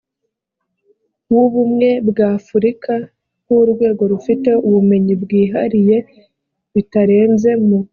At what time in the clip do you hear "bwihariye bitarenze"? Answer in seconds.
5.23-7.49